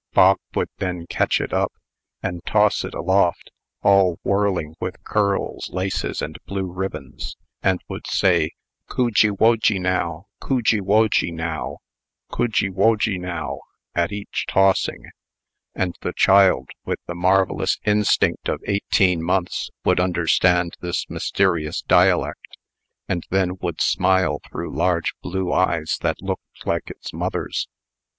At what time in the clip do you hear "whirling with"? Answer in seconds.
4.23-5.03